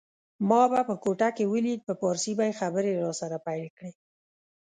ما 0.49 0.61
به 0.71 0.81
په 0.89 0.95
کوټه 1.03 1.29
کي 1.37 1.45
ولید 1.53 1.79
په 1.87 1.93
پارسي 2.01 2.33
به 2.37 2.43
یې 2.47 2.57
خبري 2.61 2.91
راسره 3.05 3.37
پیل 3.45 3.67
کړې 3.77 3.91